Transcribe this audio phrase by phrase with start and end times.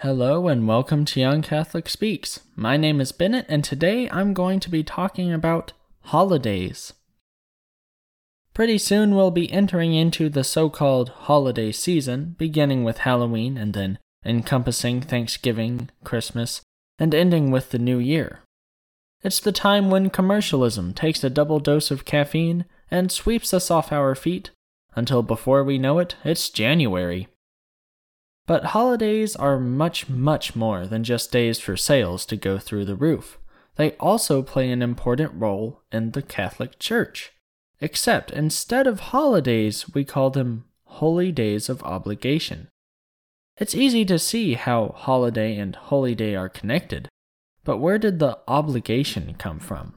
[0.00, 2.40] Hello and welcome to Young Catholic Speaks.
[2.54, 5.72] My name is Bennett, and today I'm going to be talking about
[6.02, 6.92] holidays.
[8.52, 13.72] Pretty soon we'll be entering into the so called holiday season, beginning with Halloween and
[13.72, 16.60] then encompassing Thanksgiving, Christmas,
[16.98, 18.40] and ending with the New Year.
[19.22, 23.90] It's the time when commercialism takes a double dose of caffeine and sweeps us off
[23.92, 24.50] our feet
[24.94, 27.28] until before we know it, it's January.
[28.46, 32.94] But holidays are much, much more than just days for sales to go through the
[32.94, 33.38] roof.
[33.74, 37.32] They also play an important role in the Catholic Church.
[37.80, 42.68] Except instead of holidays, we call them holy days of obligation.
[43.58, 47.08] It's easy to see how holiday and holy day are connected,
[47.64, 49.94] but where did the obligation come from?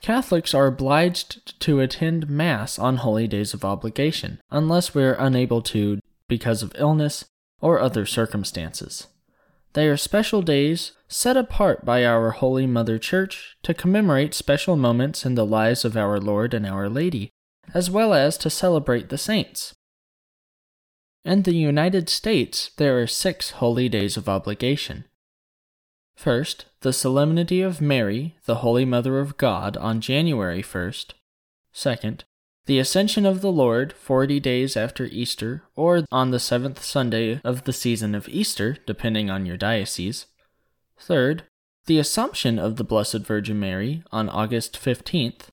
[0.00, 5.62] Catholics are obliged to attend Mass on holy days of obligation, unless we are unable
[5.62, 6.00] to
[6.32, 7.26] because of illness
[7.60, 9.06] or other circumstances.
[9.74, 15.26] They are special days set apart by our Holy Mother Church to commemorate special moments
[15.26, 17.28] in the lives of our Lord and Our Lady,
[17.74, 19.74] as well as to celebrate the saints.
[21.22, 25.04] In the United States, there are six holy days of obligation.
[26.16, 31.12] First, the Solemnity of Mary, the Holy Mother of God, on January 1st.
[31.72, 32.24] Second,
[32.66, 37.64] the Ascension of the Lord, 40 days after Easter, or on the seventh Sunday of
[37.64, 40.26] the season of Easter, depending on your diocese.
[40.96, 41.44] Third,
[41.86, 45.48] the Assumption of the Blessed Virgin Mary on August 15th.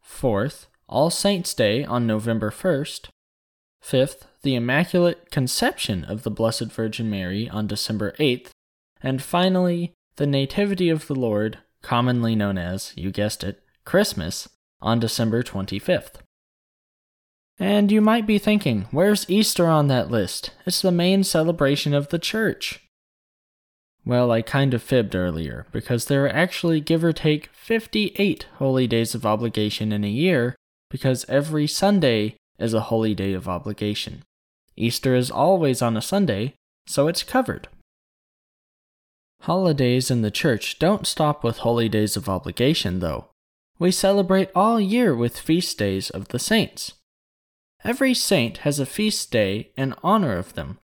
[0.00, 3.08] Fourth, All Saints' Day on November 1st.
[3.82, 8.48] Fifth, the Immaculate Conception of the Blessed Virgin Mary on December 8th.
[9.02, 14.48] And finally, the Nativity of the Lord, commonly known as, you guessed it, Christmas,
[14.84, 16.16] on December 25th.
[17.58, 20.50] And you might be thinking, where's Easter on that list?
[20.66, 22.80] It's the main celebration of the church.
[24.04, 28.86] Well, I kind of fibbed earlier, because there are actually, give or take, 58 holy
[28.86, 30.54] days of obligation in a year,
[30.90, 34.22] because every Sunday is a holy day of obligation.
[34.76, 36.54] Easter is always on a Sunday,
[36.86, 37.68] so it's covered.
[39.42, 43.28] Holidays in the church don't stop with holy days of obligation, though
[43.78, 46.94] we celebrate all year with feast days of the saints.
[47.84, 50.78] Every saint has a feast day in honor of them.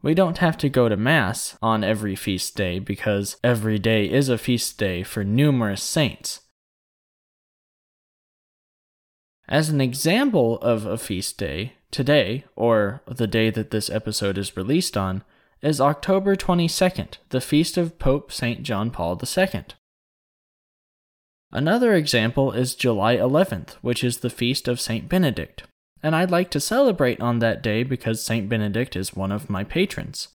[0.00, 4.28] We don't have to go to Mass on every feast day because every day is
[4.28, 6.40] a feast day for numerous saints.
[9.48, 14.56] As an example of a feast day, today, or the day that this episode is
[14.56, 15.22] released on,
[15.62, 18.62] is October 22nd, the feast of Pope St.
[18.62, 19.64] John Paul II.
[21.54, 25.08] Another example is July 11th, which is the feast of St.
[25.08, 25.62] Benedict,
[26.02, 28.48] and I'd like to celebrate on that day because St.
[28.48, 30.28] Benedict is one of my patrons.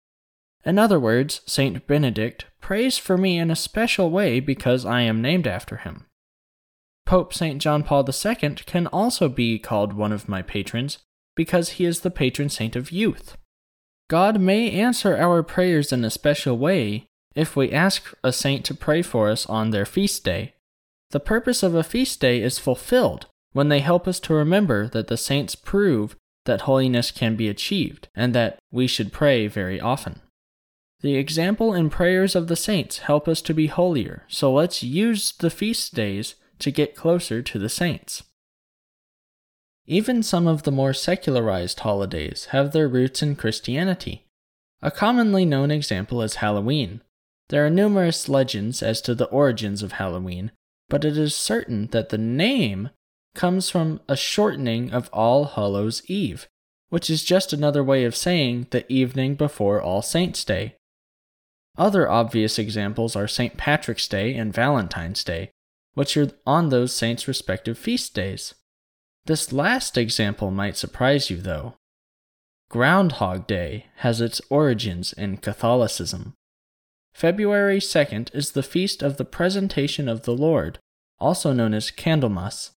[0.63, 1.85] In other words, St.
[1.85, 6.05] Benedict prays for me in a special way because I am named after him.
[7.05, 7.61] Pope St.
[7.61, 10.99] John Paul II can also be called one of my patrons
[11.35, 13.35] because he is the patron saint of youth.
[14.09, 18.73] God may answer our prayers in a special way if we ask a saint to
[18.73, 20.53] pray for us on their feast day
[21.11, 25.07] the purpose of a feast day is fulfilled when they help us to remember that
[25.07, 26.15] the saints prove
[26.45, 30.21] that holiness can be achieved and that we should pray very often.
[31.01, 35.31] The example and prayers of the saints help us to be holier, so let's use
[35.31, 38.23] the feast days to get closer to the saints.
[39.85, 44.25] Even some of the more secularized holidays have their roots in Christianity.
[44.81, 47.01] A commonly known example is Halloween.
[47.47, 50.51] There are numerous legends as to the origins of Halloween,
[50.89, 52.89] but it is certain that the name
[53.35, 56.47] comes from a shortening of All Hallows Eve,
[56.89, 60.75] which is just another way of saying the evening before All Saints' Day.
[61.77, 63.55] Other obvious examples are St.
[63.55, 65.51] Patrick's Day and Valentine's Day,
[65.93, 68.55] which are on those saints' respective feast days.
[69.25, 71.75] This last example might surprise you, though.
[72.69, 76.33] Groundhog Day has its origins in Catholicism.
[77.19, 80.79] February 2nd is the feast of the Presentation of the Lord,
[81.19, 82.71] also known as Candlemas.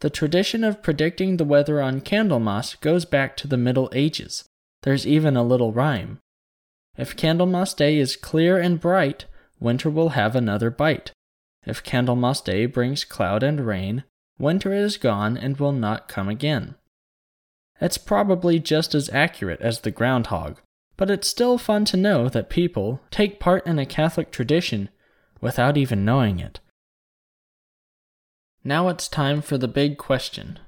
[0.00, 4.46] The tradition of predicting the weather on Candlemas goes back to the Middle Ages.
[4.84, 6.18] There's even a little rhyme.
[6.96, 9.26] If Candlemas Day is clear and bright,
[9.60, 11.12] winter will have another bite.
[11.66, 14.04] If Candlemas Day brings cloud and rain,
[14.38, 16.76] winter is gone and will not come again.
[17.82, 20.58] It's probably just as accurate as the groundhog,
[20.98, 24.90] but it's still fun to know that people take part in a Catholic tradition
[25.40, 26.60] without even knowing it.
[28.64, 30.58] Now it's time for the big question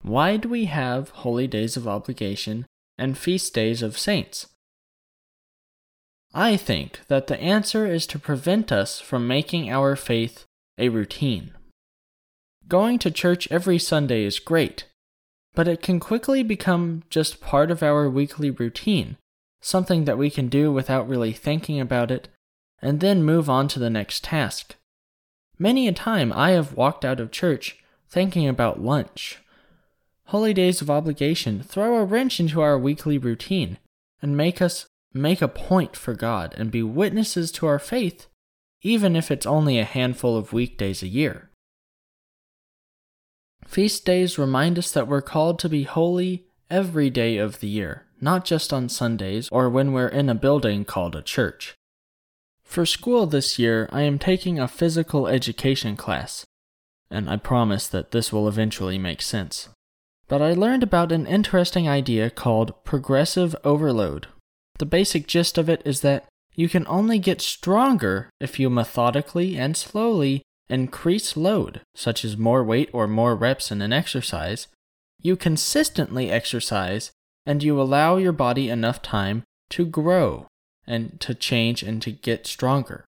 [0.00, 2.66] Why do we have holy days of obligation
[2.98, 4.46] and feast days of saints?
[6.32, 10.46] I think that the answer is to prevent us from making our faith
[10.78, 11.52] a routine.
[12.66, 14.86] Going to church every Sunday is great,
[15.54, 19.16] but it can quickly become just part of our weekly routine,
[19.60, 22.28] something that we can do without really thinking about it,
[22.80, 24.76] and then move on to the next task.
[25.58, 27.78] Many a time I have walked out of church
[28.08, 29.38] thinking about lunch.
[30.26, 33.78] Holy days of obligation throw a wrench into our weekly routine
[34.22, 38.26] and make us make a point for God and be witnesses to our faith,
[38.82, 41.50] even if it's only a handful of weekdays a year.
[43.66, 48.06] Feast days remind us that we're called to be holy every day of the year,
[48.20, 51.74] not just on Sundays or when we're in a building called a church.
[52.62, 56.44] For school this year, I am taking a physical education class,
[57.10, 59.68] and I promise that this will eventually make sense.
[60.28, 64.28] But I learned about an interesting idea called progressive overload,
[64.80, 66.24] the basic gist of it is that
[66.54, 70.40] you can only get stronger if you methodically and slowly
[70.70, 74.68] increase load, such as more weight or more reps in an exercise.
[75.20, 77.10] You consistently exercise
[77.50, 80.46] and you allow your body enough time to grow
[80.86, 83.04] and to change and to get stronger.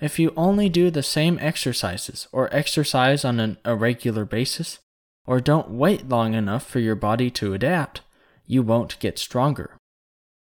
[0.00, 4.78] If you only do the same exercises or exercise on an irregular basis,
[5.26, 8.00] or don't wait long enough for your body to adapt,
[8.46, 9.76] you won't get stronger.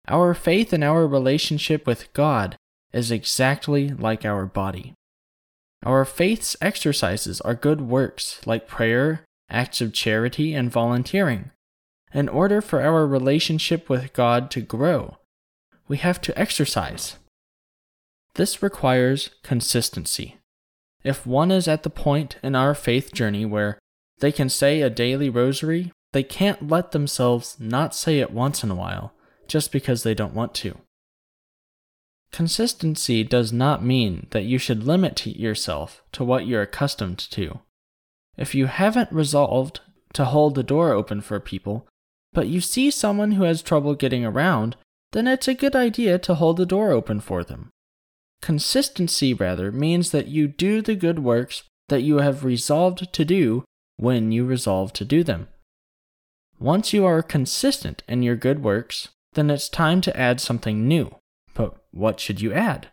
[0.06, 2.54] Our faith and our relationship with God
[2.92, 4.94] is exactly like our body.
[5.84, 11.50] Our faith's exercises are good works like prayer, acts of charity, and volunteering.
[12.14, 15.18] In order for our relationship with God to grow,
[15.88, 17.16] we have to exercise.
[18.34, 20.36] This requires consistency.
[21.02, 23.78] If one is at the point in our faith journey where
[24.18, 28.70] they can say a daily rosary, they can't let themselves not say it once in
[28.70, 29.12] a while
[29.46, 30.78] just because they don't want to.
[32.32, 37.60] Consistency does not mean that you should limit yourself to what you're accustomed to.
[38.36, 39.80] If you haven't resolved
[40.14, 41.86] to hold the door open for people,
[42.36, 44.76] but you see someone who has trouble getting around,
[45.12, 47.70] then it's a good idea to hold the door open for them.
[48.42, 53.64] Consistency, rather, means that you do the good works that you have resolved to do
[53.96, 55.48] when you resolve to do them.
[56.58, 61.16] Once you are consistent in your good works, then it's time to add something new.
[61.54, 62.88] But what should you add?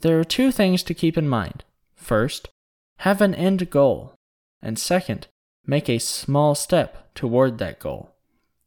[0.00, 1.64] There are two things to keep in mind.
[1.94, 2.50] First,
[2.98, 4.12] have an end goal.
[4.60, 5.28] And second,
[5.64, 8.12] make a small step toward that goal.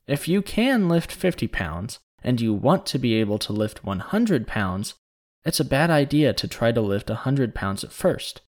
[0.10, 4.48] If you can lift 50 pounds and you want to be able to lift 100
[4.48, 4.96] pounds,
[5.46, 8.42] it's a bad idea to try to lift 100 pounds at first.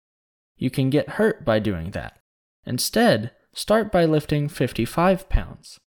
[0.56, 2.18] You can get hurt by doing that.
[2.64, 5.78] Instead, start by lifting 55 pounds.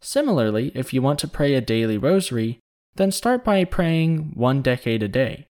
[0.00, 2.58] Similarly, if you want to pray a daily rosary,
[2.96, 5.46] then start by praying one decade a day.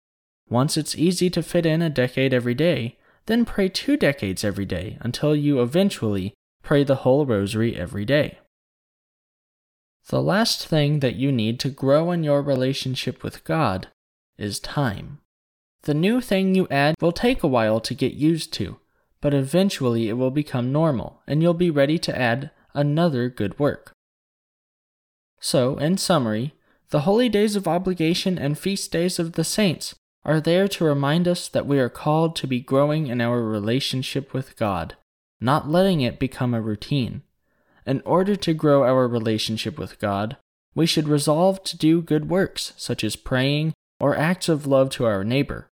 [0.48, 2.96] Once it's easy to fit in a decade every day,
[3.26, 6.32] then pray two decades every day until you eventually
[6.62, 8.38] pray the whole rosary every day.
[10.10, 13.86] The last thing that you need to grow in your relationship with God
[14.36, 15.20] is time.
[15.82, 18.80] The new thing you add will take a while to get used to,
[19.20, 23.92] but eventually it will become normal and you'll be ready to add another good work.
[25.38, 26.54] So, in summary,
[26.88, 29.94] the holy days of obligation and feast days of the saints
[30.24, 34.34] are there to remind us that we are called to be growing in our relationship
[34.34, 34.96] with God,
[35.40, 37.22] not letting it become a routine.
[37.86, 40.36] In order to grow our relationship with God,
[40.74, 45.04] we should resolve to do good works, such as praying or acts of love to
[45.04, 45.68] our neighbor.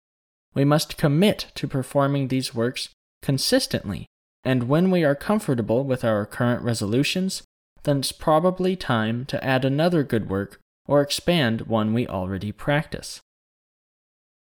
[0.53, 2.89] We must commit to performing these works
[3.21, 4.05] consistently,
[4.43, 7.43] and when we are comfortable with our current resolutions,
[7.83, 13.21] then it's probably time to add another good work or expand one we already practice.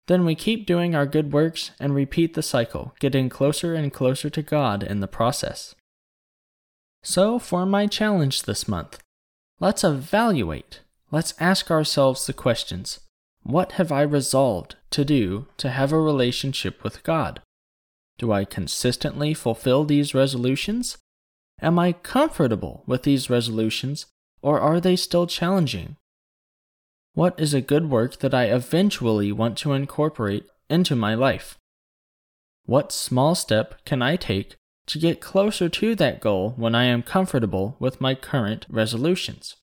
[0.08, 4.28] Then we keep doing our good works and repeat the cycle, getting closer and closer
[4.30, 5.74] to God in the process.
[7.02, 9.02] So, for my challenge this month,
[9.58, 10.80] let's evaluate.
[11.10, 13.00] Let's ask ourselves the questions
[13.42, 17.40] What have I resolved to do to have a relationship with God?
[18.18, 20.98] Do I consistently fulfill these resolutions?
[21.60, 24.06] Am I comfortable with these resolutions,
[24.40, 25.96] or are they still challenging?
[27.14, 31.58] What is a good work that I eventually want to incorporate into my life?
[32.64, 34.56] What small step can I take
[34.86, 39.56] to get closer to that goal when I am comfortable with my current resolutions?